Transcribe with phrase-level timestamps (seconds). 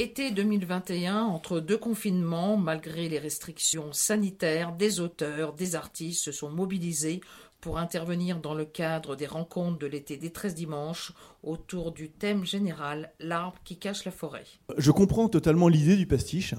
[0.00, 6.48] Été 2021, entre deux confinements, malgré les restrictions sanitaires, des auteurs, des artistes se sont
[6.48, 7.20] mobilisés
[7.60, 12.46] pour intervenir dans le cadre des rencontres de l'été des 13 dimanches autour du thème
[12.46, 14.46] général L'arbre qui cache la forêt.
[14.78, 16.54] Je comprends totalement l'idée du pastiche.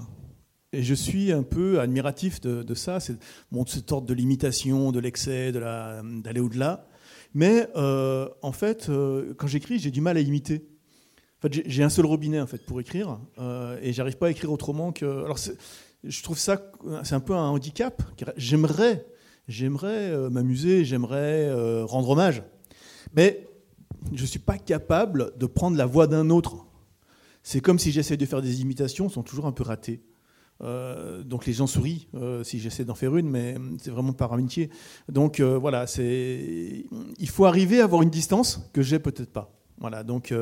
[0.71, 3.18] Et je suis un peu admiratif de, ça, c'est
[3.52, 6.86] bon, cette ordre de l'imitation, de l'excès, d'aller au-delà.
[7.34, 10.68] Mais euh, en fait, euh, quand j'écris, j'ai du mal à imiter.
[11.42, 14.52] Fait, j'ai un seul robinet en fait pour écrire, euh, et j'arrive pas à écrire
[14.52, 15.23] autrement que.
[15.23, 15.40] Alors,
[16.04, 16.62] je trouve ça,
[17.04, 18.02] c'est un peu un handicap.
[18.38, 19.05] J'aimerais
[19.48, 22.44] j'aimerais euh, m'amuser, j'aimerais euh, rendre hommage.
[23.16, 23.48] Mais
[24.13, 26.66] je suis pas capable de prendre la voix d'un autre.
[27.44, 30.02] C'est comme si j'essaie de faire des imitations, sont toujours un peu ratées.
[30.63, 32.08] Euh, donc les gens sourient
[32.44, 34.70] si j'essaie d'en faire une, mais c'est vraiment par amitié.
[35.10, 36.85] Donc voilà, c'est
[37.18, 39.60] il faut arriver à avoir une distance que j'ai peut-être pas.
[39.81, 40.34] Voilà, donc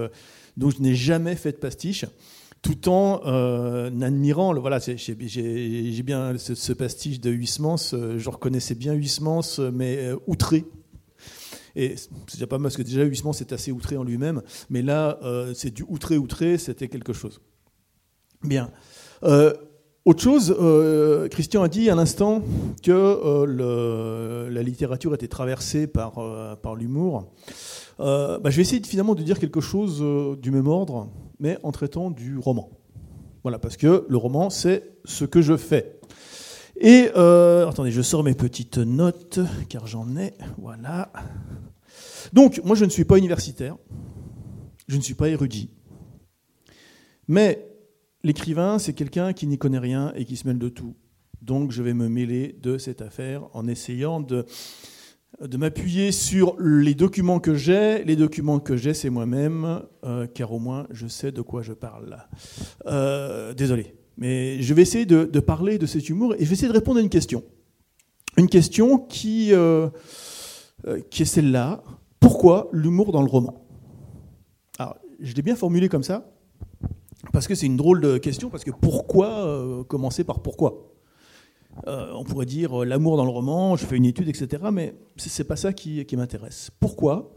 [0.58, 2.06] donc je n'ai jamais fait de pastiche
[2.62, 8.94] tout en euh, admirant, voilà, j'ai bien ce, pastiche de Huysmans, euh, je reconnaissais bien
[8.94, 10.66] Huysmans, mais euh, outré.
[11.76, 14.82] Et c'est déjà pas mal, parce que déjà Huysmans c'est assez outré en lui-même, mais
[14.82, 15.20] là,
[15.54, 17.40] c'est du outré-outré, c'était quelque chose.
[18.44, 18.72] Bien.
[20.10, 20.56] Autre chose,
[21.30, 22.42] Christian a dit à l'instant
[22.82, 23.46] que
[24.50, 27.32] la littérature était traversée par, par l'humour.
[28.00, 30.04] Bah, je vais essayer finalement de dire quelque chose
[30.42, 32.72] du même ordre mais en traitant du roman.
[33.44, 36.00] Voilà, parce que le roman, c'est ce que je fais.
[36.76, 40.34] Et euh, attendez, je sors mes petites notes, car j'en ai.
[40.58, 41.12] Voilà.
[42.34, 43.78] Donc, moi, je ne suis pas universitaire,
[44.88, 45.70] je ne suis pas érudit.
[47.28, 47.69] Mais
[48.24, 50.96] l'écrivain, c'est quelqu'un qui n'y connaît rien et qui se mêle de tout.
[51.42, 54.46] Donc, je vais me mêler de cette affaire en essayant de
[55.58, 58.04] m'appuyer sur les documents que j'ai.
[58.04, 61.74] Les documents que j'ai, c'est moi-même, euh, car au moins je sais de quoi je
[61.74, 62.18] parle.
[62.88, 63.96] Euh, désolé.
[64.18, 67.00] Mais je vais essayer de, parler de cet humour et je vais essayer de répondre
[67.00, 67.44] à une question.
[68.36, 69.90] Une question qui, euh,
[71.10, 71.84] qui est celle-là.
[72.20, 73.66] Pourquoi l'humour dans le roman?
[74.78, 76.30] Alors, je l'ai bien formulé comme ça,
[77.34, 80.90] parce que c'est une drôle de question, parce que pourquoi commencer par pourquoi?
[81.88, 84.64] Euh, on pourrait dire euh, l'amour dans le roman, je fais une étude, etc.
[84.72, 86.72] Mais c'est pas ça qui, m'intéresse.
[86.80, 87.34] Pourquoi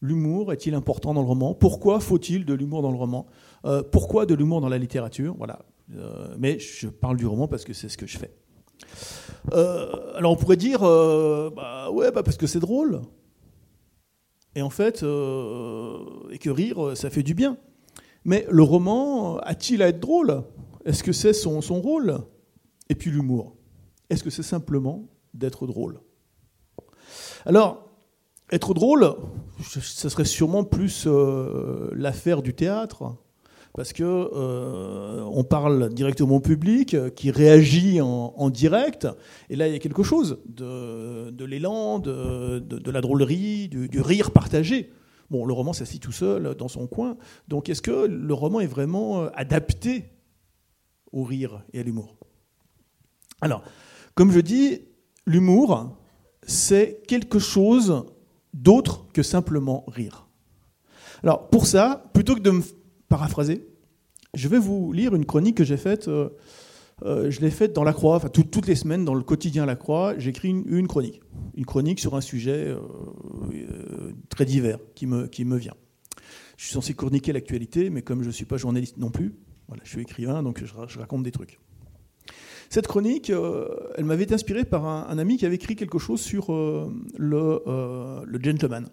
[0.00, 1.54] l'humour est-il important dans le roman?
[1.54, 3.26] Pourquoi faut-il de l'humour dans le roman?
[3.64, 5.34] Euh, Pourquoi de l'humour dans la littérature?
[5.36, 5.60] Voilà.
[6.38, 8.30] mais je parle du roman parce que c'est ce que je fais.
[9.52, 13.02] alors on pourrait dire, bah ouais, bah parce que c'est drôle.
[14.54, 17.56] Et en fait, et que rire, ça fait du bien.
[18.24, 20.44] Mais le roman a-t-il à être drôle?
[20.84, 22.18] Est-ce que c'est son, rôle?
[22.88, 23.56] Et puis l'humour.
[24.10, 26.00] Est-ce que c'est simplement d'être drôle?
[27.46, 27.88] Alors,
[28.50, 29.14] être drôle,
[29.62, 33.16] ce serait sûrement plus euh, l'affaire du théâtre,
[33.74, 39.08] parce que euh, on parle directement au public, qui réagit en, direct,
[39.48, 44.90] et là il y a quelque chose de, l'élan, de, la drôlerie, du, rire partagé.
[45.32, 47.16] Bon, le roman s'assit tout seul dans son coin,
[47.48, 50.10] donc est-ce que le roman est vraiment euh, adapté
[51.10, 52.18] au rire et à l'humour?
[53.40, 53.62] Alors,
[54.14, 54.82] comme je dis,
[55.24, 55.96] l'humour,
[56.42, 58.04] c'est quelque chose
[58.52, 60.26] d'autre que simplement rire.
[61.22, 62.62] Alors pour ça, plutôt que de me
[63.08, 63.66] paraphraser,
[64.34, 66.10] je vais vous lire une chronique que j'ai faite.
[67.04, 69.66] Euh, euh, je l'ai faite dans La Croix, enfin toutes les semaines dans le quotidien
[69.66, 71.20] La Croix, j'écris une, chronique,
[71.54, 75.74] une chronique sur un sujet euh, très divers qui me, vient.
[76.56, 79.34] Je suis censé chroniquer l'actualité, mais comme je ne suis pas journaliste non plus,
[79.68, 81.58] voilà, je suis écrivain, donc je raconte des trucs.
[82.72, 83.68] Cette chronique, euh,
[83.98, 88.22] elle m'avait été inspirée par un, ami qui avait écrit quelque chose sur euh, euh,
[88.24, 88.88] le, gentleman,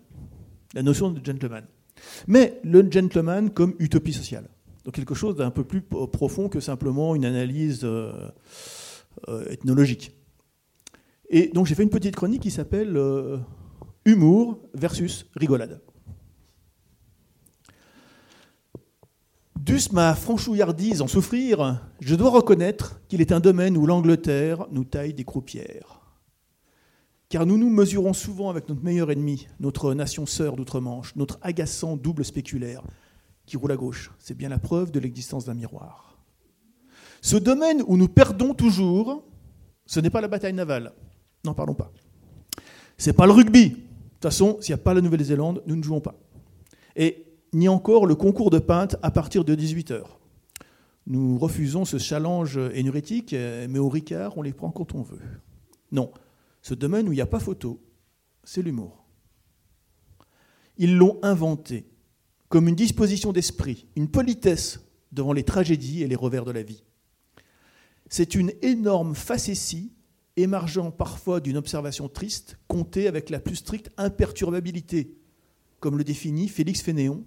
[0.73, 1.63] la notion de gentleman.
[2.27, 4.49] Mais le gentleman comme utopie sociale.
[4.85, 7.87] Donc quelque chose d'un peu plus profond que simplement une analyse
[9.49, 10.11] ethnologique.
[11.29, 12.99] Et donc j'ai fait une petite chronique qui s'appelle
[14.05, 15.81] Humour versus rigolade.
[19.59, 24.85] Dusse ma franchouillardise en souffrir, je dois reconnaître qu'il est un domaine où l'Angleterre nous
[24.85, 25.99] taille des croupières.
[27.27, 31.97] Car nous nous mesurons souvent avec notre meilleur ennemi, notre nation sœur d'outre-Manche, notre agaçant
[31.97, 32.81] double spéculaire
[33.49, 34.11] qui roule à gauche.
[34.19, 36.17] C'est bien la preuve de l'existence d'un miroir.
[37.21, 39.23] Ce domaine où nous perdons toujours,
[39.85, 40.93] ce n'est pas la bataille navale.
[41.43, 41.91] N'en parlons pas.
[42.97, 43.69] C'est pas le rugby.
[43.69, 46.15] De toute façon, s'il n'y a pas la Nouvelle-Zélande, nous ne jouons pas.
[46.95, 50.03] Et ni encore le concours de peintre à partir de 18h.
[51.07, 55.21] Nous refusons ce challenge énurétique, mais au Ricard, on les prend quand on veut.
[55.91, 56.11] Non,
[56.61, 57.81] ce domaine où il n'y a pas photo,
[58.43, 59.05] c'est l'humour.
[60.77, 61.89] Ils l'ont inventé
[62.49, 64.79] comme une disposition d'esprit, une politesse
[65.11, 66.83] devant les tragédies et les revers de la vie.
[68.09, 69.93] C'est une énorme facétie
[70.35, 75.15] émergeant parfois d'une observation triste, comptée avec la plus stricte imperturbabilité,
[75.79, 77.23] comme le définit Félix Fénéon,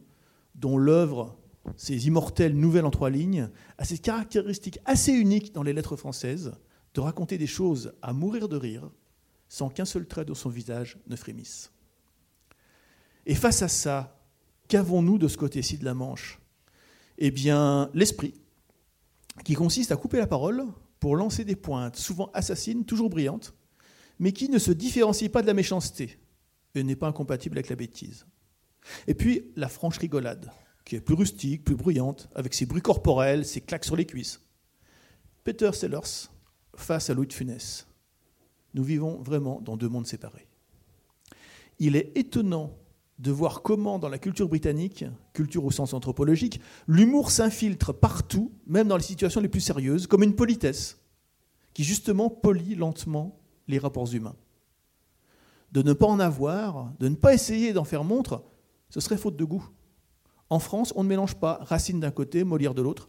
[0.55, 1.39] dont l'œuvre,
[1.77, 3.49] ses immortelles nouvelles en trois lignes,
[3.79, 6.53] a cette caractéristique assez unique dans les lettres françaises
[6.95, 8.91] de raconter des choses à mourir de rire,
[9.49, 11.71] sans qu'un seul trait de son visage ne frémisse.
[13.25, 14.22] Et face à ça,
[14.73, 16.41] qu'avons-nous de ce côté-ci de la Manche?
[17.19, 18.33] Eh bien, l'esprit,
[19.45, 20.65] qui consiste à couper la parole
[20.99, 23.55] pour lancer des pointes, souvent assassines, toujours brillantes,
[24.19, 26.19] mais qui ne se différencie pas de la méchanceté
[26.75, 28.25] et n'est pas incompatible avec la bêtise.
[29.07, 30.51] Et puis, la franche rigolade,
[30.87, 34.41] qui est plus rustique, plus bruyante, avec ses bruits corporels, ses claques sur les cuisses.
[35.45, 36.31] Peter Sellers
[36.77, 37.87] face à Louis de Funès.
[38.73, 40.49] Nous vivons vraiment dans deux mondes séparés.
[41.79, 42.75] Il est étonnant
[43.23, 48.89] de voir comment, dans la culture britannique, culture au sens anthropologique, l'humour s'infiltre partout, même
[48.89, 50.99] dans les situations les plus sérieuses, comme une politesse,
[51.73, 53.39] qui justement polie lentement
[53.69, 54.35] les rapports humains.
[55.71, 58.43] De ne pas en avoir, de ne pas essayer d'en faire montre,
[58.91, 59.69] ce serait faute de goût.
[60.51, 63.09] En France, on ne mélange pas Racine d'un côté, Molière de l'autre,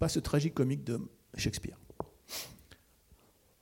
[0.00, 0.98] pas ce tragique comique de
[1.36, 1.78] Shakespeare.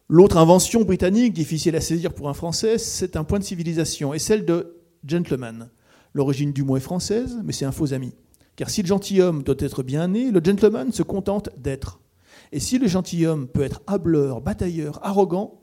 [0.09, 4.19] L'autre invention britannique, difficile à saisir pour un Français, c'est un point de civilisation, et
[4.19, 5.71] celle de gentleman.
[6.15, 8.15] L'origine du mot est française, mais c'est un faux ami.
[8.57, 12.01] Car si le gentilhomme doit être bien né, le gentleman se contente d'être.
[12.51, 15.63] Et si le gentilhomme peut être hableur, batailleur, arrogant,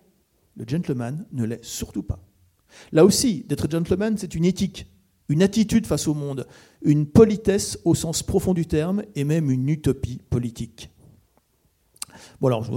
[0.55, 2.19] le gentleman ne l'est surtout pas.
[2.91, 4.87] Là aussi, d'être gentleman, c'est une éthique,
[5.29, 6.47] une attitude face au monde,
[6.83, 10.89] une politesse au sens profond du terme, et même une utopie politique.
[12.39, 12.69] Bon alors,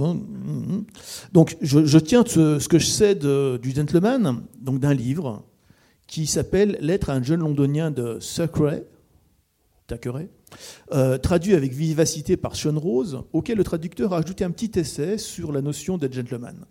[1.31, 5.45] donc je, tiens ce, que je sais du gentleman, donc d'un livre
[6.09, 8.17] qui s'appelle Lettre à un jeune londonien de
[9.85, 10.29] Thackeray,
[10.91, 15.19] euh, traduit avec vivacité par Sean Rose, auquel le traducteur a ajouté un petit essai
[15.19, 16.65] sur la notion de gentleman.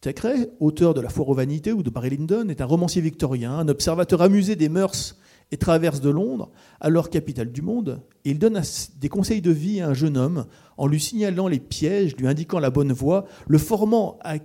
[0.00, 3.52] Thackeray, auteur de La Foire aux Vanités ou de Barry Lyndon, est un romancier victorien,
[3.52, 5.18] un observateur amusé des mœurs
[5.50, 6.50] et traverse de Londres,
[6.80, 8.62] alors capitale du monde, et il donne
[8.98, 10.46] des conseils de vie à un jeune homme
[10.78, 14.36] en lui signalant les pièges, lui indiquant la bonne voie, le formant à,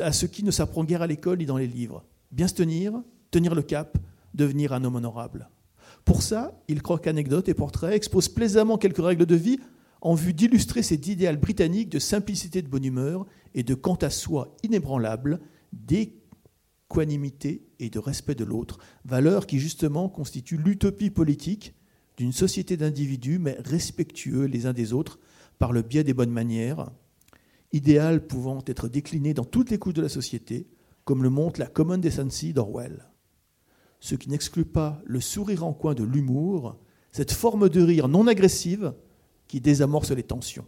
[0.00, 2.02] à ce qui ne s'apprend guère à l'école ni dans les livres
[2.34, 3.00] bien se tenir,
[3.30, 3.96] tenir le cap,
[4.34, 5.48] devenir un homme honorable.
[6.04, 9.60] Pour ça, il croque anecdotes et portraits, expose plaisamment quelques règles de vie
[10.00, 14.10] en vue d'illustrer cet idéal britannique de simplicité de bonne humeur et de quant à
[14.10, 15.40] soi inébranlable,
[15.72, 21.74] d'équanimité et de respect de l'autre, valeurs qui justement constituent l'utopie politique
[22.16, 25.18] d'une société d'individus mais respectueux les uns des autres
[25.58, 26.90] par le biais des bonnes manières,
[27.72, 30.66] idéal pouvant être décliné dans toutes les couches de la société,
[31.04, 33.08] comme le montre la Common Decency d'Orwell.
[34.00, 36.76] Ce qui n'exclut pas le sourire en coin de l'humour,
[37.12, 38.94] cette forme de rire non agressive
[39.48, 40.66] qui désamorce les tensions.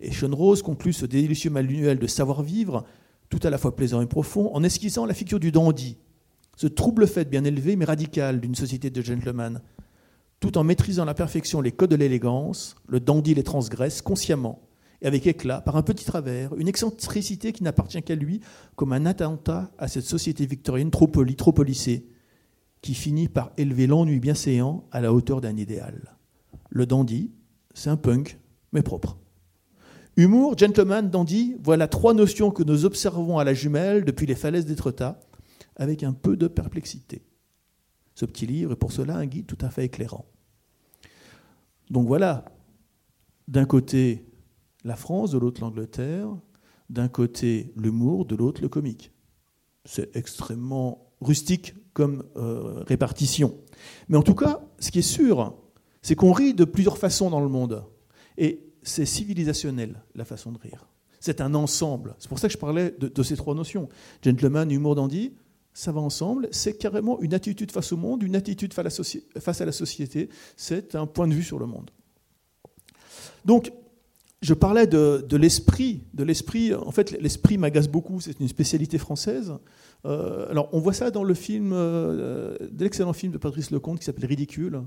[0.00, 2.84] Et Sean Rose conclut ce délicieux manuel de savoir-vivre,
[3.28, 5.98] tout à la fois plaisant et profond, en esquissant la figure du dandy,
[6.60, 9.62] ce trouble fait bien élevé mais radical d'une société de gentlemen.
[10.40, 14.60] Tout en maîtrisant à la perfection les codes de l'élégance, le dandy les transgresse consciemment
[15.02, 18.40] et avec éclat, par un petit travers, une excentricité qui n'appartient qu'à lui,
[18.76, 22.06] comme un attentat à cette société victorienne trop polie, trop polissée,
[22.82, 26.16] qui finit par élever l'ennui bien séant à la hauteur d'un idéal.
[26.70, 27.32] Le dandy,
[27.74, 28.38] c'est un punk,
[28.72, 29.18] mais propre.
[30.16, 34.66] Humour, gentleman, dandy, voilà trois notions que nous observons à la jumelle depuis les falaises
[34.66, 35.20] d'Étretat,
[35.76, 37.22] avec un peu de perplexité.
[38.14, 40.26] Ce petit livre est pour cela un guide tout à fait éclairant.
[41.90, 42.44] Donc voilà,
[43.48, 44.24] d'un côté,
[44.84, 46.28] la France, de l'autre l'Angleterre,
[46.88, 49.12] d'un côté l'humour, de l'autre le comique.
[49.84, 53.56] C'est extrêmement rustique comme euh, répartition.
[54.08, 55.54] Mais en tout cas, ce qui est sûr,
[56.02, 57.84] c'est qu'on rit de plusieurs façons dans le monde.
[58.38, 60.86] Et c'est civilisationnel, la façon de rire.
[61.20, 62.16] C'est un ensemble.
[62.18, 63.88] C'est pour ça que je parlais de, ces trois notions.
[64.22, 65.34] Gentleman, humour, dandy,
[65.74, 66.48] ça va ensemble.
[66.50, 70.30] C'est carrément une attitude face au monde, une attitude face à la société.
[70.56, 71.90] C'est un point de vue sur le monde.
[73.44, 73.70] Donc,
[74.42, 76.04] je parlais de, l'esprit.
[76.14, 76.74] De l'esprit.
[76.74, 78.20] En fait, l'esprit m'agace beaucoup.
[78.20, 79.52] C'est une spécialité française.
[80.06, 84.06] Euh, alors, on voit ça dans le film, euh, l'excellent film de Patrice Lecomte qui
[84.06, 84.80] s'appelle Ridicule,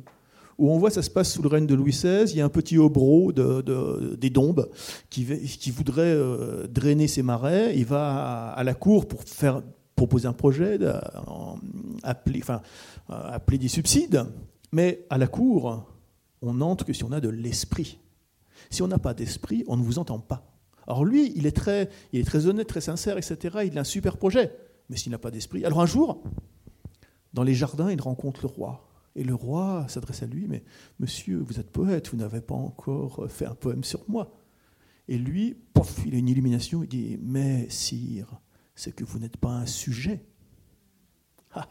[0.57, 2.31] où on voit ça se passe sous le règne de Louis XVI.
[2.31, 4.69] Il y a un petit hobro de, des Dombes
[5.11, 5.23] qui,
[5.69, 7.77] voudrait euh, drainer ses marais.
[7.77, 9.61] Il va à, la cour pour faire
[9.95, 10.79] proposer un projet,
[12.03, 12.61] enfin,
[13.07, 14.25] appeler des subsides.
[14.71, 15.85] Mais à la cour,
[16.41, 17.99] on n'entre que si on a de l'esprit.
[18.69, 20.53] Si on n'a pas d'esprit, on ne vous entend pas.
[20.87, 23.59] Alors lui, il est très, il est très honnête, très sincère, etc.
[23.65, 24.51] Il a un super projet,
[24.89, 25.65] mais s'il n'a pas d'esprit.
[25.65, 26.23] Alors un jour,
[27.33, 28.89] dans les jardins, il rencontre le roi.
[29.15, 30.63] Et le roi s'adresse à lui, mais
[30.99, 34.35] monsieur, vous êtes poète, vous n'avez pas encore fait un poème sur moi.
[35.07, 38.39] Et lui, pof, il a une illumination, il dit, mais sire,
[38.73, 40.23] c'est que vous n'êtes pas un sujet.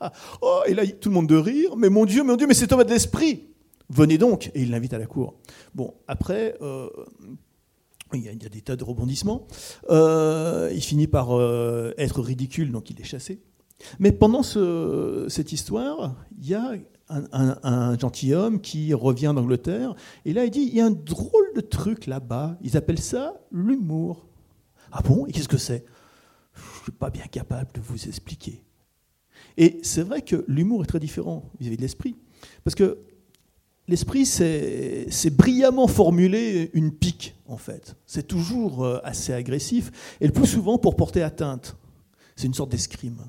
[0.43, 2.69] oh, et là, tout le monde de rire, mais mon Dieu, mon Dieu, mais c'est
[2.69, 3.52] Thomas de l'Esprit.
[3.89, 5.35] Venez donc, et il l'invite à la cour.
[5.75, 6.89] Bon, après, euh,
[8.15, 9.47] il, y a, des tas de rebondissements.
[9.91, 13.41] Euh, il finit par euh, être ridicule, donc il est chassé.
[13.99, 16.75] Mais pendant cette histoire, il y a
[17.09, 21.61] un, gentilhomme qui revient d'Angleterre, et là il dit, il y a un drôle de
[21.61, 24.27] truc là-bas, ils appellent ça l'humour.
[24.93, 25.27] Ah bon?
[25.27, 25.85] Et qu'est-ce que c'est?
[26.55, 28.62] Je ne suis pas bien capable de vous expliquer.
[29.57, 32.17] Et c'est vrai que l'humour est très différent vis-à-vis de l'esprit,
[32.65, 32.99] parce que
[33.89, 37.97] l'esprit, c'est brillamment formuler une pique, en fait.
[38.07, 41.77] C'est toujours euh, assez agressif, et le plus souvent pour porter atteinte.
[42.37, 43.25] C'est une sorte d'escrime.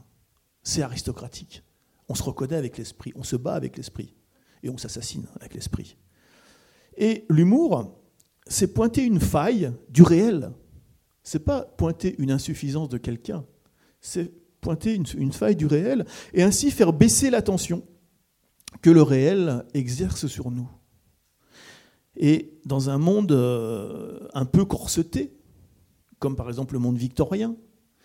[0.63, 1.63] C'est aristocratique.
[2.09, 4.13] On se reconnaît avec l'esprit, on se bat avec l'esprit,
[4.61, 5.97] et on s'assassine avec l'esprit.
[6.97, 7.99] Et l'humour,
[8.47, 10.51] c'est pointer une faille du réel.
[11.23, 13.45] C'est pas pointer une insuffisance de quelqu'un,
[14.01, 14.31] c'est
[14.63, 17.83] pointer une, faille du réel et ainsi faire baisser l'attention
[18.81, 20.69] que le réel exerce sur nous.
[22.15, 25.35] Et dans un monde euh, un peu corseté,
[26.19, 27.55] comme par exemple le monde victorien,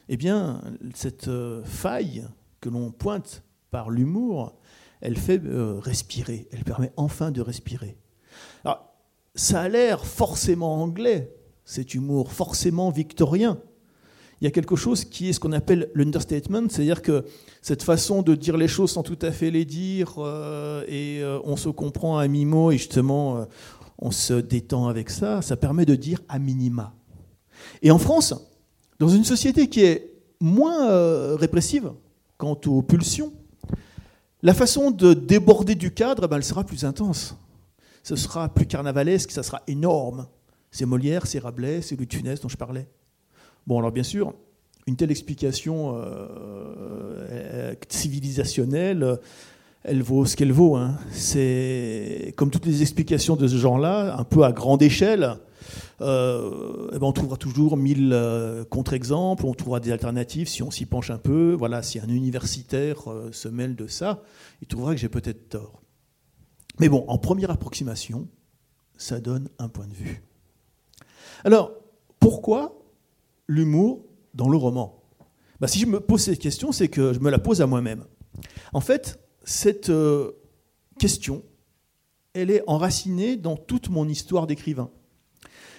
[0.08, 0.62] eh bien,
[0.94, 2.26] cette euh, faille
[2.60, 4.56] que l'on pointe par l'humour,
[5.00, 7.98] elle fait euh, respirer, elle permet enfin de respirer.
[8.64, 8.92] Alors,
[9.34, 11.34] ça a l'air forcément anglais,
[11.64, 13.60] cet humour, forcément victorien.
[14.40, 17.24] Il y a quelque chose qui est ce qu'on appelle l'understatement, c'est-à-dire que
[17.60, 21.40] cette façon de dire les choses sans tout à fait les dire, euh, et euh,
[21.44, 23.46] on se comprend à mi-mot, et justement,
[23.98, 26.94] on se détend avec ça, ça permet de dire à minima.
[27.82, 28.34] Et en France,
[28.98, 31.90] dans une société qui est moins répressive,
[32.36, 33.32] quant aux pulsions,
[34.42, 37.36] la façon de déborder du cadre, eh ben, elle sera plus intense.
[38.04, 40.28] Ce sera plus carnavalesque, ça sera énorme.
[40.70, 42.06] C'est Molière, c'est Rabelais, c'est Louis
[42.40, 42.86] dont je parlais.
[43.68, 44.32] Bon, alors bien sûr,
[44.86, 46.26] une telle explication euh,
[47.30, 49.18] euh, civilisationnelle,
[49.84, 50.74] elle vaut ce qu'elle vaut.
[50.74, 50.96] Hein.
[51.10, 55.34] C'est comme toutes les explications de ce genre-là, un peu à grande échelle.
[56.00, 58.16] Euh, eh ben on trouvera toujours mille
[58.70, 61.52] contre-exemples, on trouvera des alternatives si on s'y penche un peu.
[61.52, 63.00] Voilà, si un universitaire
[63.32, 64.22] se mêle de ça,
[64.62, 65.82] il trouvera que j'ai peut-être tort.
[66.80, 68.28] Mais bon, en première approximation,
[68.96, 70.22] ça donne un point de vue.
[71.44, 71.72] Alors,
[72.18, 72.77] pourquoi
[73.48, 75.02] l'humour dans le roman
[75.58, 78.04] bah, Si je me pose cette question, c'est que je me la pose à moi-même.
[78.72, 79.90] En fait, cette
[80.98, 81.42] question,
[82.34, 84.90] elle est enracinée dans toute mon histoire d'écrivain.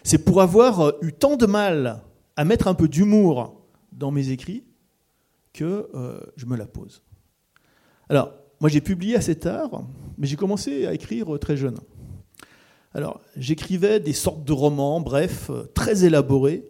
[0.04, 2.02] C'est pour avoir euh, eu tant de mal
[2.36, 3.62] à mettre un peu d'humour
[3.92, 4.64] dans mes écrits
[5.54, 7.04] que euh, je me la pose.
[8.08, 9.84] Alors, moi j'ai publié assez tard,
[10.18, 11.78] mais j'ai commencé à écrire euh, très jeune.
[12.94, 16.66] Alors, j'écrivais des sortes de romans, bref, très élaborés.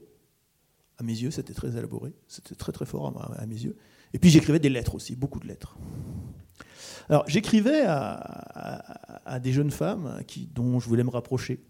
[1.00, 3.77] À mes yeux, c'était très élaboré, c'était très très fort à, mes yeux.
[4.13, 5.77] Et puis j'écrivais des lettres aussi, beaucoup de lettres.
[7.08, 10.22] Alors, j'écrivais à, des jeunes femmes
[10.53, 11.63] dont je voulais me rapprocher.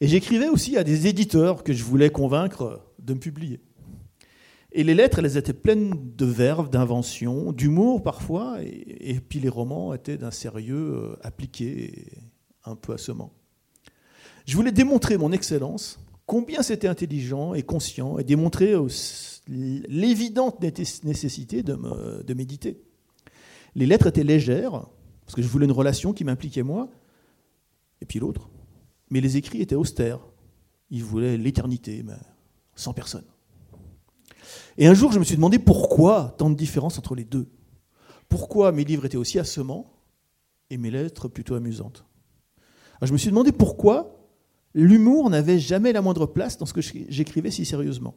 [0.00, 3.60] Et j'écrivais aussi à des éditeurs que je voulais convaincre de me publier.
[4.72, 9.94] Et les lettres, elles étaient pleines de verves, d'inventions, d'humour parfois, et, puis les romans
[9.94, 12.12] étaient d'un sérieux euh, appliqué
[12.64, 13.32] un peu assommant.
[14.46, 18.76] Je voulais démontrer mon excellence, combien c'était intelligent et conscient, et démontrer
[19.48, 22.80] l'évidente nécessité de méditer.
[23.74, 24.86] Les lettres étaient légères,
[25.24, 26.88] parce que je voulais une relation qui m'impliquait moi,
[28.00, 28.48] et puis l'autre.
[29.10, 30.20] Mais les écrits étaient austères.
[30.90, 32.14] Ils voulaient l'éternité, mais
[32.76, 33.26] sans personne.
[34.78, 37.48] Et un jour, je me suis demandé pourquoi tant de différence entre les deux.
[38.28, 39.92] Pourquoi mes livres étaient aussi assommants
[40.70, 42.04] et mes lettres plutôt amusantes.
[43.02, 44.19] je me suis demandé pourquoi
[44.74, 48.16] l'humour n'avait jamais la moindre place dans ce que j'écrivais si sérieusement.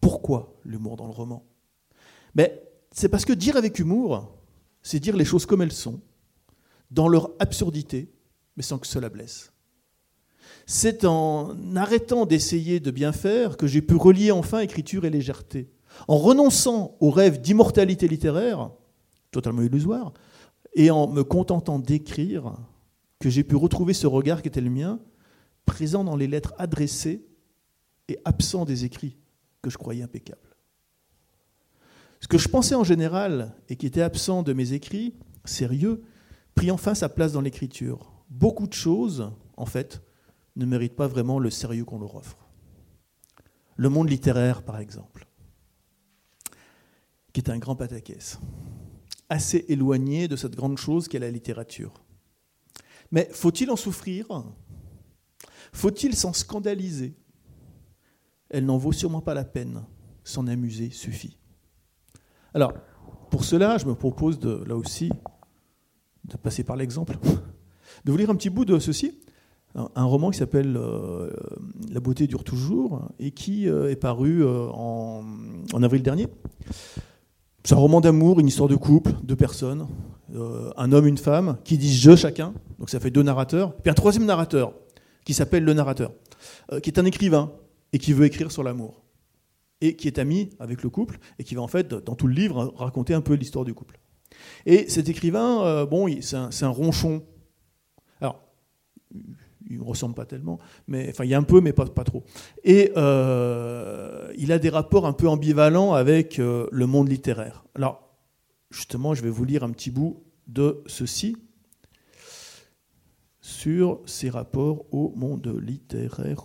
[0.00, 1.46] Pourquoi l'humour dans le roman?
[2.34, 4.36] Mais c'est parce que dire avec humour,
[4.82, 6.00] c'est dire les choses comme elles sont,
[6.90, 8.12] dans leur absurdité,
[8.56, 9.52] mais sans que cela blesse.
[10.66, 15.70] C'est en arrêtant d'essayer de bien faire que j'ai pu relier enfin écriture et légèreté.
[16.08, 18.70] En renonçant au rêve d'immortalité littéraire,
[19.30, 20.12] totalement illusoire,
[20.74, 22.54] et en me contentant d'écrire,
[23.18, 25.00] que j'ai pu retrouver ce regard qui était le mien,
[25.66, 27.26] présent dans les lettres adressées
[28.08, 29.16] et absent des écrits
[29.62, 30.40] que je croyais impeccables.
[32.20, 36.02] Ce que je pensais en général et qui était absent de mes écrits, sérieux,
[36.54, 40.02] prit enfin sa place dans l'écriture beaucoup de choses, en fait,
[40.56, 42.38] ne méritent pas vraiment le sérieux qu'on leur offre.
[43.76, 45.26] Le monde littéraire, par exemple,
[47.32, 48.38] qui est un grand pataquès,
[49.28, 52.03] assez éloigné de cette grande chose qu'est la littérature.
[53.14, 54.26] Mais faut-il en souffrir?
[55.72, 57.14] Faut-il s'en scandaliser?
[58.50, 59.84] Elle n'en vaut sûrement pas la peine.
[60.24, 61.38] S'en amuser suffit.
[62.54, 62.72] Alors,
[63.30, 65.10] pour cela, je me propose de, là aussi
[66.24, 67.16] de passer par l'exemple,
[68.04, 69.20] de vous lire un petit bout de ceci,
[69.76, 71.30] un roman qui s'appelle euh,
[71.90, 75.22] La beauté dure toujours et qui euh, est paru euh, en,
[75.82, 76.26] avril dernier.
[77.62, 79.86] C'est un roman d'amour, une histoire de couple, deux personnes,
[80.34, 83.94] un homme, une femme, qui disent je chacun, donc ça fait deux narrateurs, puis un
[83.94, 84.72] troisième narrateur,
[85.24, 86.12] qui s'appelle le narrateur,
[86.82, 87.52] qui est un écrivain
[87.92, 89.04] et qui veut écrire sur l'amour,
[89.80, 92.34] et qui est ami avec le couple, et qui va en fait, dans tout le
[92.34, 93.98] livre, raconter un peu l'histoire du couple.
[94.66, 97.22] Et cet écrivain, bon, c'est un, ronchon.
[98.20, 98.40] Alors,
[99.68, 102.04] il ne ressemble pas tellement, mais enfin il y a un peu, mais pas, pas
[102.04, 102.24] trop.
[102.64, 107.64] Et euh, il a des rapports un peu ambivalents avec euh, le monde littéraire.
[107.74, 108.16] Alors,
[108.70, 111.36] justement, je vais vous lire un petit bout de ceci
[113.40, 116.44] sur ses rapports au monde littéraire.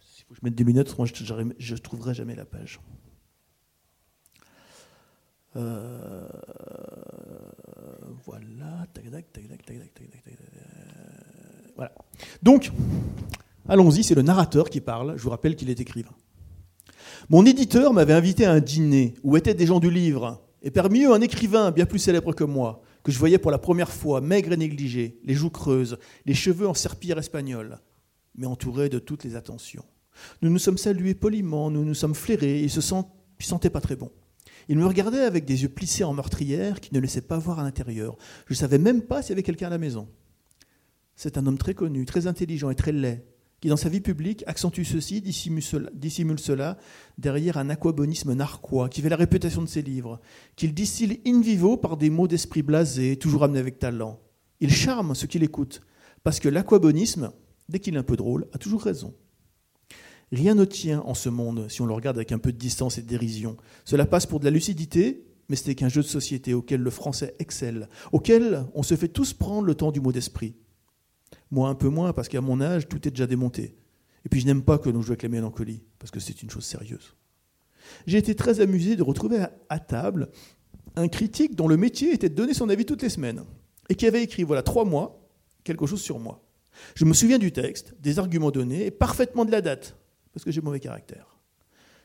[0.00, 2.80] Si je mette des lunettes, moi je ne trouverai jamais la page.
[11.76, 11.92] Voilà.
[12.42, 12.72] Donc,
[13.68, 15.16] allons-y, c'est le narrateur qui parle.
[15.16, 16.14] Je vous rappelle qu'il est écrivain.
[17.28, 21.04] Mon éditeur m'avait invité à un dîner où étaient des gens du livre, et parmi
[21.04, 24.20] eux un écrivain bien plus célèbre que moi, que je voyais pour la première fois,
[24.20, 27.78] maigre et négligé, les joues creuses, les cheveux en serpillère espagnole,
[28.34, 29.84] mais entouré de toutes les attentions.
[30.42, 34.10] Nous nous sommes salués poliment, nous nous sommes flairés, il se sentait pas très bon.
[34.68, 37.62] Il me regardait avec des yeux plissés en meurtrière qui ne laissaient pas voir à
[37.62, 38.16] l'intérieur.
[38.46, 40.08] Je ne savais même pas s'il y avait quelqu'un à la maison.
[41.14, 43.26] C'est un homme très connu, très intelligent et très laid,
[43.64, 46.76] qui dans sa vie publique accentue ceci, dissimule cela,
[47.16, 50.20] derrière un aquabonisme narquois, qui fait la réputation de ses livres,
[50.54, 54.20] qu'il distille in vivo par des mots d'esprit blasé, toujours amenés avec talent.
[54.60, 55.80] Il charme ceux qui l'écoutent,
[56.22, 57.32] parce que l'aquabonisme,
[57.70, 59.14] dès qu'il est un peu drôle, a toujours raison.
[60.30, 62.98] Rien ne tient en ce monde si on le regarde avec un peu de distance
[62.98, 63.56] et de dérision.
[63.86, 66.90] Cela passe pour de la lucidité, mais ce n'est qu'un jeu de société auquel le
[66.90, 70.54] français excelle, auquel on se fait tous prendre le temps du mot d'esprit.
[71.50, 73.76] Moi, un peu moins, parce qu'à mon âge, tout est déjà démonté.
[74.24, 76.50] Et puis, je n'aime pas que l'on joue avec la mélancolie, parce que c'est une
[76.50, 77.14] chose sérieuse.
[78.06, 80.30] J'ai été très amusé de retrouver à table
[80.96, 83.42] un critique dont le métier était de donner son avis toutes les semaines,
[83.88, 85.28] et qui avait écrit, voilà, trois mois,
[85.64, 86.42] quelque chose sur moi.
[86.94, 89.96] Je me souviens du texte, des arguments donnés, et parfaitement de la date,
[90.32, 91.34] parce que j'ai mauvais caractère.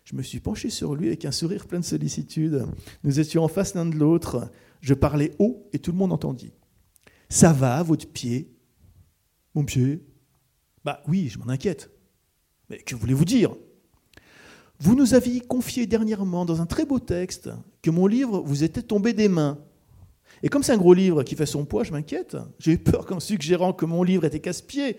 [0.09, 2.65] Je me suis penché sur lui avec un sourire plein de sollicitude.
[3.03, 4.49] Nous étions en face l'un de l'autre.
[4.81, 6.51] Je parlais haut et tout le monde entendit.
[7.29, 8.51] Ça va, votre pied?
[9.55, 10.03] Mon pied
[10.83, 11.89] Bah oui, je m'en inquiète.
[12.69, 13.55] Mais que voulez-vous dire?
[14.79, 17.49] Vous nous aviez confié dernièrement dans un très beau texte
[17.81, 19.57] que mon livre vous était tombé des mains.
[20.41, 22.37] Et comme c'est un gros livre qui fait son poids, je m'inquiète.
[22.59, 24.97] J'ai eu peur qu'en suggérant que mon livre était casse-pied,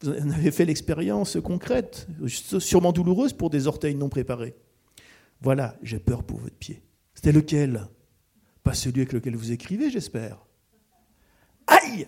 [0.00, 4.54] vous en avez fait l'expérience concrète, sûrement douloureuse pour des orteils non préparés.
[5.40, 6.82] Voilà, j'ai peur pour votre pied.
[7.14, 7.86] C'était lequel?
[8.62, 10.46] Pas celui avec lequel vous écrivez, j'espère.
[11.66, 12.06] Aïe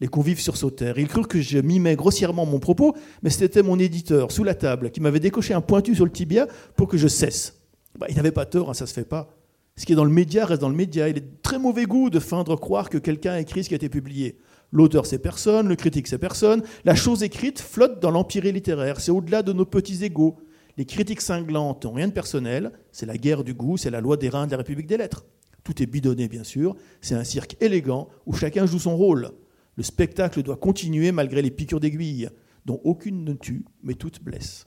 [0.00, 0.98] les convives sursautèrent.
[0.98, 4.90] Ils crurent que je mimais grossièrement mon propos, mais c'était mon éditeur, sous la table,
[4.90, 7.60] qui m'avait décoché un pointu sur le tibia pour que je cesse.
[7.98, 9.34] Bah, il n'avait pas tort, hein, ça ne se fait pas.
[9.76, 11.08] Ce qui est dans le média reste dans le média.
[11.08, 13.74] Il est de très mauvais goût de feindre croire que quelqu'un a écrit ce qui
[13.74, 14.38] a été publié.
[14.72, 16.62] L'auteur, c'est personne, le critique, c'est personne.
[16.84, 19.00] La chose écrite flotte dans l'empire littéraire.
[19.00, 20.36] C'est au-delà de nos petits égaux.
[20.76, 22.72] Les critiques cinglantes n'ont rien de personnel.
[22.92, 25.24] C'est la guerre du goût, c'est la loi des reins de la République des lettres.
[25.64, 26.76] Tout est bidonné, bien sûr.
[27.00, 29.30] C'est un cirque élégant où chacun joue son rôle.
[29.78, 32.28] Le spectacle doit continuer malgré les piqûres d'aiguille,
[32.66, 34.66] dont aucune ne tue, mais toutes blessent.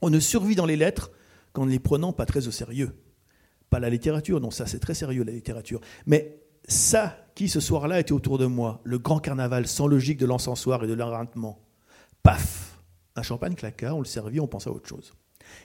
[0.00, 1.10] On ne survit dans les lettres
[1.52, 2.96] qu'en ne les prenant pas très au sérieux.
[3.68, 5.82] Pas la littérature, non, ça c'est très sérieux la littérature.
[6.06, 10.24] Mais ça qui ce soir-là était autour de moi, le grand carnaval sans logique de
[10.24, 11.62] l'encensoir et de l'enrintement.
[12.22, 12.80] Paf
[13.16, 15.12] Un champagne claqua, on le servit, on pense à autre chose.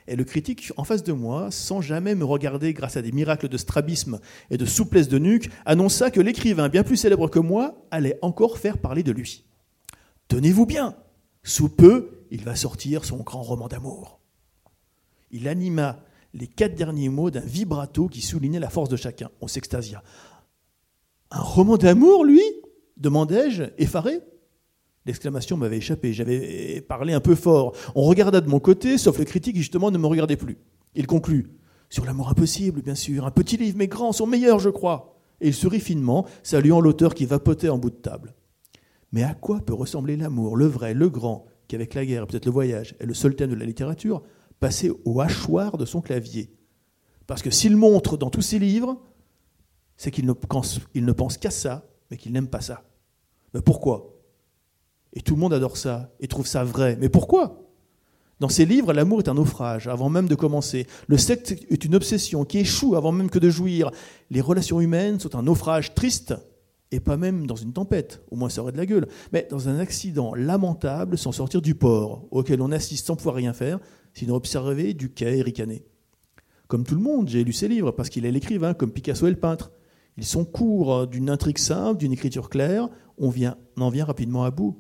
[0.08, 3.48] Et le critique en face de moi, sans jamais me regarder grâce à des miracles
[3.48, 7.86] de strabisme et de souplesse de nuque, annonça que l'écrivain, bien plus célèbre que moi,
[7.92, 9.46] allait encore faire parler de lui.
[10.28, 10.96] Tenez-vous bien,
[11.44, 14.20] sous peu, il va sortir son grand roman d'amour.
[15.32, 16.00] Il anima
[16.34, 19.30] les quatre derniers mots d'un vibrato qui soulignait la force de chacun.
[19.42, 20.04] On s'extasia.
[21.32, 22.42] Un roman d'amour, lui?
[22.98, 24.22] demandai-je, effaré.
[25.06, 27.76] L'exclamation m'avait échappé, j'avais parlé un peu fort.
[27.96, 30.60] On regarda de mon côté, sauf le critique qui justement ne me regardait plus.
[30.94, 31.50] Il conclut
[31.90, 35.18] Sur l'amour impossible, bien sûr, un petit livre mais grand, son meilleur, je crois.
[35.42, 38.36] Et il sourit finement, saluant l'auteur qui vapotait en bout de table.
[39.12, 42.46] Mais à quoi peut ressembler l'amour, le vrai, le grand, qui avec la guerre, peut-être
[42.46, 44.22] le voyage, est le seul thème de la littérature,
[44.60, 46.54] passé au hachoir de son clavier?
[47.26, 49.02] Parce que s'il montre dans tous ses livres,
[49.98, 52.84] c'est qu'il ne pense, il ne pense qu'à ça, mais qu'il n'aime pas ça.
[53.54, 54.21] Mais pourquoi?
[55.14, 56.98] Et tout le monde adore ça et trouve ça vrai.
[57.00, 57.68] Mais pourquoi?
[58.40, 60.88] Dans ses livres, l'amour est un naufrage avant même de commencer.
[61.08, 63.92] Le sexe est une obsession qui échoue avant même que de jouir.
[64.32, 66.34] Les relations humaines sont un naufrage triste
[66.92, 69.70] et pas même dans une tempête, au moins ça aurait de la gueule, mais dans
[69.70, 73.80] un accident lamentable sans sortir du port, auquel on assiste sans pouvoir rien faire,
[74.14, 75.86] sinon observer du quai et ricaner.
[76.68, 79.32] Comme tout le monde, j'ai lu ses livres, parce qu'il est l'écrivain, comme Picasso est
[79.32, 79.72] le peintre.
[80.18, 84.44] Ils sont courts d'une intrigue simple, d'une écriture claire, on, vient, on en vient rapidement
[84.44, 84.78] à bout.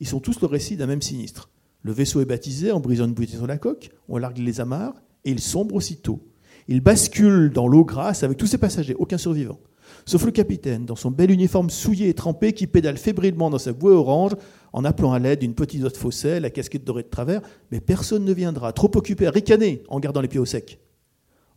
[0.00, 1.50] Ils sont tous le récit d'un même sinistre.
[1.82, 4.94] Le vaisseau est baptisé, on brise une bouteille sur la coque, on largue les amarres,
[5.24, 6.20] et il sombre aussitôt.
[6.66, 9.58] Il bascule dans l'eau grasse avec tous ses passagers, aucun survivant.
[10.04, 13.72] Sauf le capitaine, dans son bel uniforme souillé et trempé, qui pédale fébrilement dans sa
[13.72, 14.32] bouée orange,
[14.72, 18.24] en appelant à l'aide d'une petite autre fausset, la casquette dorée de travers, mais personne
[18.24, 20.78] ne viendra, trop occupé à ricaner en gardant les pieds au sec.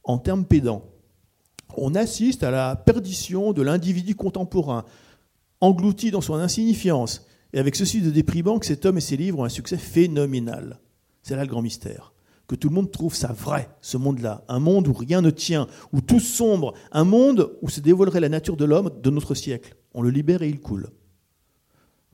[0.04, 0.86] En termes pédants,
[1.77, 4.86] on assiste à la perdition de l'individu contemporain,
[5.60, 9.39] englouti dans son insignifiance, et avec ceci de déprimant que cet homme et ses livres
[9.39, 10.79] ont un succès phénoménal.
[11.23, 12.13] C'est là le grand mystère
[12.51, 15.67] que tout le monde trouve ça vrai, ce monde-là, un monde où rien ne tient,
[15.93, 19.77] où tout sombre, un monde où se dévoilerait la nature de l'homme de notre siècle.
[19.93, 20.89] On le libère et il coule.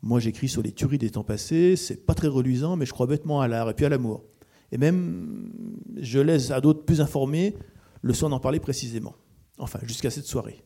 [0.04, 3.08] Moi, j'écris sur les tueries des temps passés, c'est pas très reluisant, mais je crois
[3.08, 4.26] bêtement à l'art et puis à l'amour.
[4.72, 5.52] Et même,
[5.96, 7.56] je laisse à d'autres plus informés
[8.04, 9.16] le soin d'en parler précisément.
[9.58, 10.62] Enfin, jusqu'à cette soirée.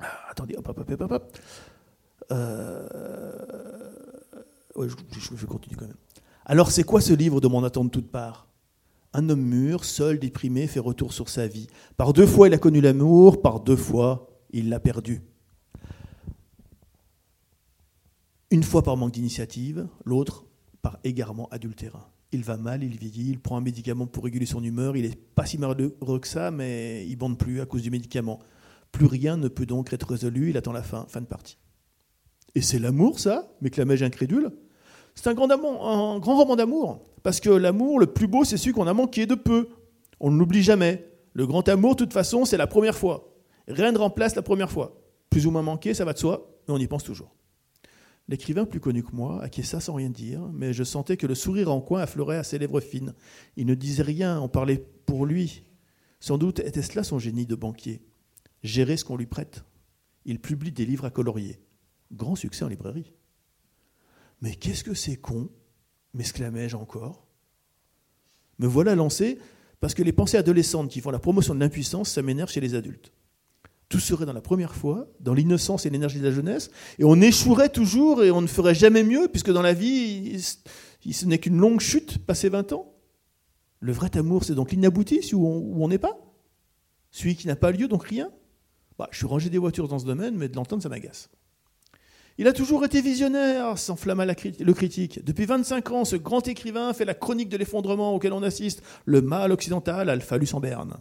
[0.00, 1.38] Ah, attendez, hop, hop, hop, hop, hop.
[2.32, 2.86] Euh...
[4.76, 5.96] je, continue quand même.
[6.44, 8.48] Alors c'est quoi ce livre de mon attente toute part?
[9.14, 11.68] Un homme mûr, seul, déprimé, fait retour sur sa vie.
[11.96, 15.22] Par deux fois il a connu l'amour, par deux fois il l'a perdu.
[18.50, 20.46] Une fois par manque d'initiative, l'autre
[20.80, 22.06] par égarement adultérin.
[22.32, 25.16] Il va mal, il vieillit, il prend un médicament pour réguler son humeur, il n'est
[25.16, 28.38] pas si malheureux que ça, mais il bande plus à cause du médicament.
[28.92, 31.58] Plus rien ne peut donc être résolu, il attend la fin, fin de partie.
[32.54, 34.50] Et c'est l'amour, ça m'éclamai-je incrédule.
[35.14, 38.72] C'est un grand, un grand roman d'amour, parce que l'amour, le plus beau, c'est celui
[38.72, 39.68] qu'on a manqué de peu.
[40.20, 41.10] On ne l'oublie jamais.
[41.32, 43.34] Le grand amour, de toute façon, c'est la première fois.
[43.66, 45.00] Rien ne remplace la première fois.
[45.30, 47.34] Plus ou moins manqué, ça va de soi, mais on y pense toujours.
[48.28, 51.72] L'écrivain plus connu que moi acquiesça sans rien dire, mais je sentais que le sourire
[51.72, 53.14] en coin affleurait à ses lèvres fines.
[53.56, 55.64] Il ne disait rien, on parlait pour lui.
[56.20, 58.02] Sans doute était-ce là son génie de banquier.
[58.62, 59.64] Gérer ce qu'on lui prête.
[60.26, 61.58] Il publie des livres à colorier.
[62.12, 63.12] Grand succès en librairie.
[64.40, 65.50] Mais qu'est-ce que c'est con
[66.14, 67.26] m'exclamai-je encore?
[68.58, 69.38] Me voilà lancé
[69.80, 72.74] parce que les pensées adolescentes qui font la promotion de l'impuissance, ça m'énerve chez les
[72.74, 73.12] adultes.
[73.88, 77.20] Tout serait dans la première fois, dans l'innocence et l'énergie de la jeunesse, et on
[77.20, 81.58] échouerait toujours et on ne ferait jamais mieux, puisque dans la vie, ce n'est qu'une
[81.58, 82.92] longue chute passé 20 ans.
[83.80, 86.18] Le vrai amour, c'est donc l'inabouti, où on n'est pas?
[87.10, 88.30] Celui qui n'a pas lieu, donc rien?
[88.98, 91.30] Bah, Je suis rangé des voitures dans ce domaine, mais de l'entendre, ça m'agace.
[92.40, 95.24] Il a toujours été visionnaire, s'enflamma le critique.
[95.24, 98.80] Depuis 25 ans, ce grand écrivain fait la chronique de l'effondrement auquel on assiste.
[99.06, 100.98] Le mal occidental a le en berne.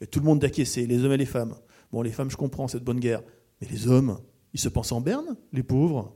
[0.00, 1.56] Et tout le monde d'acquiescer, les hommes et les femmes.
[1.90, 3.22] Bon, les femmes, je comprends cette bonne guerre.
[3.60, 4.18] Mais les hommes,
[4.52, 6.14] ils se pensent en berne, les pauvres.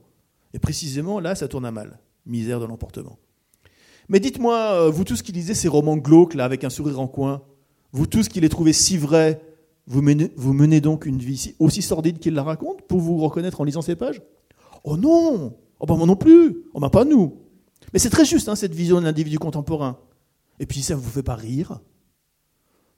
[0.53, 1.99] Et précisément, là, ça tourne mal.
[2.25, 3.19] Misère de l'emportement.
[4.07, 7.07] Mais dites-moi, euh, vous tous qui lisez ces romans glauques, là, avec un sourire en
[7.09, 7.43] coin,
[7.91, 9.41] vous tous qui les trouvez si vrais,
[9.89, 13.81] vous menez, donc une vie aussi sordide qu'il la raconte pour vous reconnaître en lisant
[13.81, 14.21] ces pages?
[14.83, 17.37] Oh non Oh bah moi non plus Oh bah pas nous
[17.91, 19.97] Mais c'est très juste, hein, cette vision de l'individu contemporain.
[20.59, 21.81] Et puis ça ne vous fait pas rire?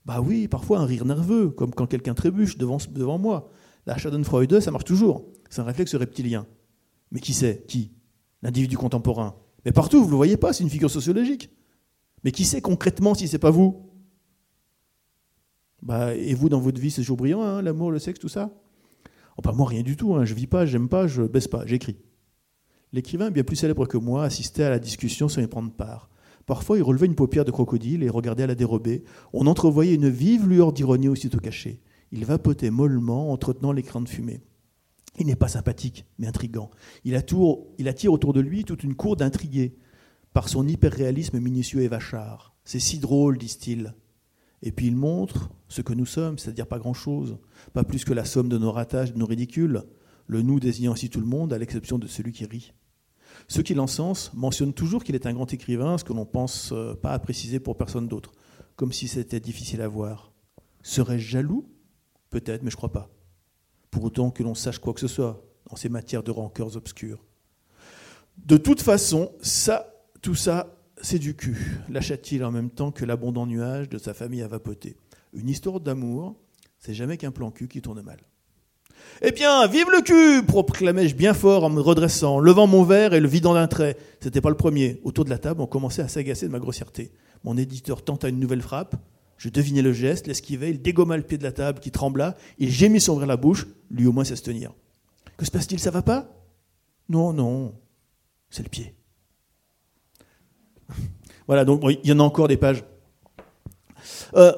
[0.06, 3.50] Bah oui, parfois un rire nerveux, comme quand quelqu'un trébuche devant, devant moi.
[3.86, 5.26] La Schadenfreude, ça marche toujours.
[5.50, 6.46] C'est un réflexe reptilien.
[7.12, 7.66] Mais qui c'est?
[7.68, 7.92] Qui?
[8.42, 9.36] L'individu contemporain.
[9.64, 11.52] Mais partout, vous ne le voyez pas, c'est une figure sociologique.
[12.24, 13.91] Mais qui sait concrètement si c'est pas vous?
[15.82, 18.52] Bah, et vous, dans votre vie, c'est toujours brillant, hein, l'amour, le sexe, tout ça?
[19.38, 20.14] Oh, bah, Moi, rien du tout.
[20.16, 21.98] Hein, je vis pas, j'aime pas, je baisse pas, j'écris.
[22.94, 26.10] L'écrivain, bien plus célèbre que moi, assistait à la discussion sans y prendre part.
[26.46, 29.04] Parfois, il relevait une paupière de crocodile et regardait à la dérobée.
[29.32, 31.80] On entrevoyait une vive lueur d'ironie aussitôt cachée.
[32.12, 34.42] Il vapotait mollement, entretenant l'écran de fumée.
[35.18, 36.72] Il n'est pas sympathique, mais intrigant.
[37.06, 37.22] Il
[37.78, 39.76] il attire autour de lui toute une cour d'intrigués,
[40.34, 42.56] par son hyperréalisme minutieux et vachard.
[42.64, 43.94] C'est si drôle, disent-ils.
[44.64, 47.38] Et puis il montre ce que nous sommes, c'est-à-dire pas grand-chose,
[47.74, 49.84] pas plus que la somme de nos ratages, de nos ridicules,
[50.28, 52.74] le nous désignant ainsi tout le monde, à l'exception de celui qui rit.
[53.48, 56.94] Ceux qui l'encensent mentionnent toujours qu'il est un grand écrivain, ce que l'on pense euh,
[56.94, 58.32] pas à préciser pour personne d'autre,
[58.76, 60.32] comme si c'était difficile à voir.
[60.84, 61.68] Serais-je jaloux?
[62.30, 63.10] Peut-être, mais je crois pas.
[63.90, 67.24] Pour autant que l'on sache quoi que ce soit dans ces matières de rancœurs obscures.
[68.38, 73.46] De toute façon, ça, tout ça, c'est du cul, lâcha-t-il en même temps que l'abondant
[73.46, 74.96] nuage de sa famille à vapoter.
[75.34, 76.36] Une histoire d'amour,
[76.80, 78.18] C'est jamais qu'un plan cul qui tourne mal.
[79.22, 83.20] Eh bien, vive le cul proclamai-je bien fort en me redressant, levant mon verre et
[83.20, 83.98] le vidant d'un trait.
[84.20, 85.00] C'était pas le premier.
[85.04, 87.12] Autour de la table, on commençait à s'agacer de ma grossièreté.
[87.44, 88.96] Mon éditeur tenta une nouvelle frappe.
[89.38, 92.70] Je devinais le geste, l'esquivais, il dégomma le pied de la table qui trembla, il
[92.70, 94.72] gémit sans ouvrir la bouche, lui au moins sait se tenir.
[95.38, 96.32] Que se passe-t-il, ça va pas
[97.10, 97.74] Non, non,
[98.52, 98.94] c'est le pied.
[101.48, 102.84] Voilà, donc il y en a encore des pages.
[104.36, 104.54] Euh,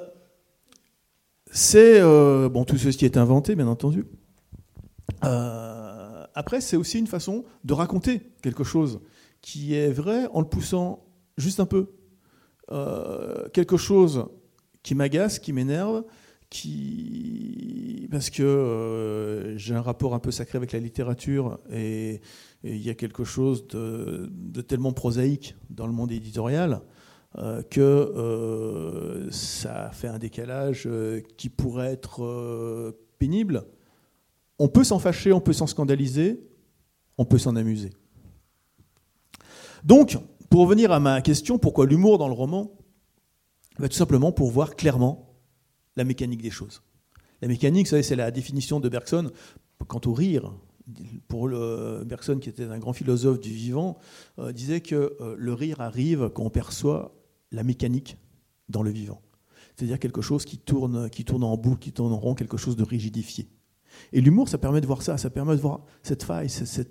[1.52, 4.06] c'est euh, bon, tout ceci est inventé, bien entendu.
[5.24, 9.02] Euh, après, c'est aussi une façon de raconter quelque chose
[9.42, 11.06] qui est vrai en le poussant
[11.38, 11.92] juste un peu.
[12.72, 14.26] Euh, quelque chose
[14.82, 16.04] qui m'agace, qui m'énerve,
[18.12, 22.22] parce que euh, j'ai un rapport un peu sacré avec la littérature et
[22.64, 26.82] il y a quelque chose de, tellement prosaïque dans le monde éditorial
[27.72, 30.88] que ça fait un décalage
[31.36, 33.66] qui pourrait être pénible
[34.60, 36.42] on peut s'en fâcher, on peut s'en scandaliser,
[37.18, 37.92] on peut s'en amuser.
[39.84, 40.18] Donc,
[40.50, 42.72] pour revenir à ma question, pourquoi l'humour dans le roman?
[43.80, 45.33] Bah, Tout simplement pour voir clairement
[45.96, 46.82] la mécanique des choses.
[47.42, 49.30] La mécanique, c'est la définition de Bergson
[49.88, 50.54] quant au rire.
[51.28, 53.98] Pour Bergson, qui était un grand philosophe du vivant,
[54.40, 57.16] euh, disait que euh, le rire arrive quand on perçoit
[57.52, 58.18] la mécanique
[58.70, 59.22] dans le vivant.
[59.76, 62.76] C'est-à-dire quelque chose qui tourne, qui tourne en boucle, qui tourne en rond, quelque chose
[62.76, 63.48] de rigidifié.
[64.12, 66.48] Et l'humour, ça permet de voir ça, ça permet de voir cette faille,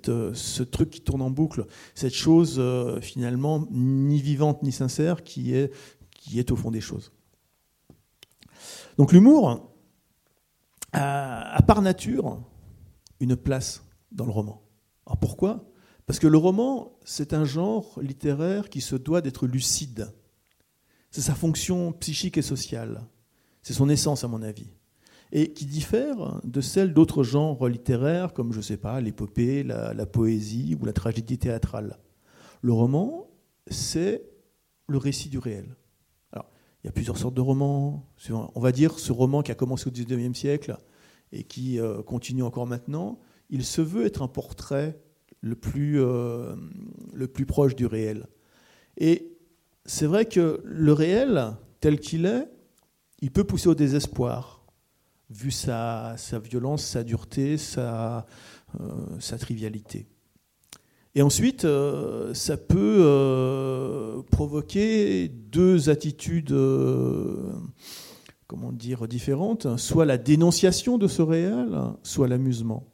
[0.08, 2.62] euh, ce truc qui tourne en boucle, cette chose
[3.00, 7.10] finalement ni vivante ni sincère qui est au fond des choses.
[8.98, 9.72] Donc l'humour
[10.92, 12.42] a, par nature
[13.20, 14.62] une place dans le roman.
[15.06, 15.64] Alors pourquoi?
[16.06, 20.12] Parce que le roman, c'est un genre littéraire qui se doit d'être lucide.
[21.10, 23.02] C'est sa fonction psychique et sociale.
[23.62, 24.72] C'est son essence, à mon avis
[25.32, 30.06] et qui diffère de celle d'autres genres littéraires comme, je ne sais pas, l'épopée, la,
[30.06, 31.98] poésie ou la tragédie théâtrale.
[32.60, 33.30] Le roman,
[33.66, 34.22] c'est
[34.86, 35.74] le récit du réel.
[36.82, 38.08] Il y a plusieurs sortes de romans.
[38.30, 40.76] On va dire ce roman qui a commencé au XIXe siècle
[41.30, 43.18] et qui euh, continue encore maintenant,
[43.50, 45.00] il se veut être un portrait
[45.40, 46.54] le plus, euh,
[47.12, 48.26] le plus proche du réel.
[48.96, 49.32] Et
[49.86, 52.48] c'est vrai que le réel, tel qu'il est,
[53.20, 54.64] il peut pousser au désespoir
[55.30, 58.26] vu sa, violence, sa dureté, sa,
[58.80, 60.06] euh, sa trivialité.
[61.14, 66.54] Et ensuite, euh, ça peut euh, provoquer deux attitudes,
[68.46, 72.86] comment dire, différentes, soit la dénonciation de ce réel, soit l'amusement.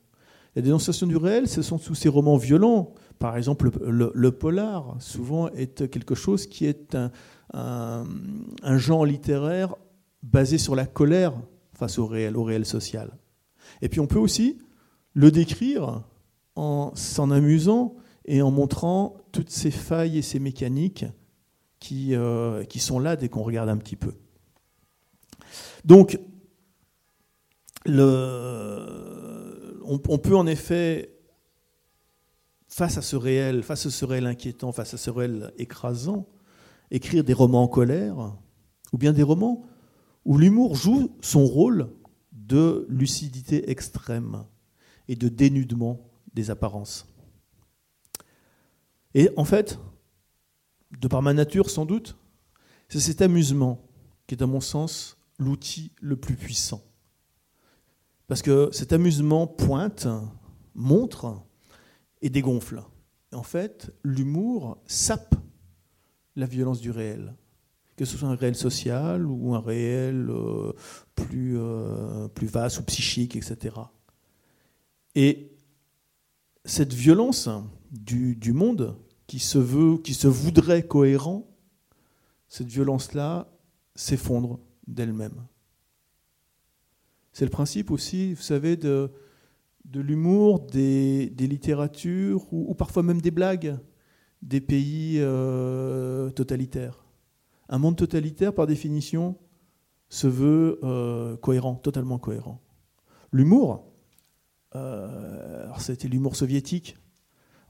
[0.57, 2.93] La dénonciation du réel, ce sont tous ces romans violents.
[3.21, 6.97] Par exemple, le, polar, souvent, est quelque chose qui est
[7.55, 8.05] un,
[8.63, 9.75] un genre littéraire
[10.23, 11.35] basé sur la colère
[11.75, 13.17] face au réel, au réel social.
[13.83, 14.59] Et puis on peut aussi
[15.15, 16.03] le décrire
[16.57, 17.95] en s'en amusant
[18.29, 21.07] et en montrant toutes ces failles et ces mécaniques
[21.81, 24.13] qui, euh, sont là dès qu'on regarde un petit peu.
[25.85, 26.21] Donc,
[27.87, 27.99] on,
[30.23, 31.17] peut en effet,
[32.69, 36.29] face à ce réel, face à ce réel inquiétant, face à ce réel écrasant,
[36.91, 38.37] écrire des romans en colère,
[38.93, 39.65] ou bien des romans
[40.27, 41.89] où l'humour joue son rôle
[42.33, 44.45] de lucidité extrême
[45.09, 46.01] et de dénudement
[46.35, 47.07] des apparences.
[49.15, 49.79] Et en fait,
[50.99, 52.17] de par ma nature sans doute,
[52.89, 53.87] c'est cet amusement
[54.27, 56.83] qui est à mon sens l'outil le plus puissant.
[58.27, 60.07] Parce que cet amusement pointe,
[60.75, 61.43] montre
[62.23, 62.83] et dégonfle.
[63.33, 65.35] En fait, l'humour sape
[66.37, 67.35] la violence du réel
[67.99, 70.73] que ce soit un réel social ou un réel euh,
[71.17, 73.75] plus, euh, plus vaste ou psychique, etc.
[75.17, 75.51] Et
[76.65, 77.49] cette violence
[77.91, 78.97] du, du, monde
[79.27, 81.47] qui se veut, qui se voudrait cohérent,
[82.49, 83.49] cette violence-là
[83.95, 85.47] s'effondre d'elle-même.
[87.33, 89.11] C'est le principe aussi, vous savez, de,
[89.85, 93.79] de l'humour, des, des, littératures ou, parfois même des blagues
[94.43, 97.05] des pays euh, totalitaires.
[97.69, 99.37] Un monde totalitaire, par définition,
[100.09, 102.63] se veut euh, cohérent, totalement cohérent.
[103.33, 103.93] L'humour,
[104.75, 106.97] euh, c'était l'humour soviétique.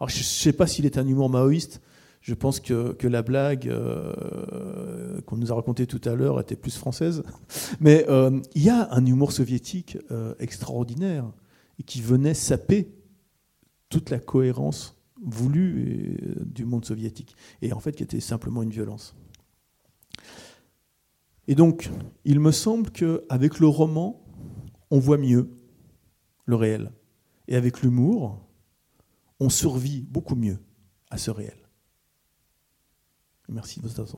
[0.00, 1.80] Alors, je ne sais pas s'il est un humour maoïste.
[2.20, 6.56] Je pense que, que la blague euh, qu'on nous a racontée tout à l'heure était
[6.56, 7.22] plus française.
[7.80, 9.98] Mais euh, il y a un humour soviétique
[10.38, 11.30] extraordinaire
[11.78, 12.92] et qui venait saper
[13.88, 17.36] toute la cohérence voulue du monde soviétique.
[17.62, 19.14] Et en fait, qui était simplement une violence.
[21.48, 21.90] Et donc,
[22.24, 24.22] il me semble qu'avec le roman,
[24.90, 25.50] on voit mieux
[26.44, 26.92] le réel.
[27.48, 28.46] Et avec l'humour,
[29.40, 30.58] on survit beaucoup mieux
[31.10, 31.58] à ce réel.
[33.48, 34.16] Merci de votre attention.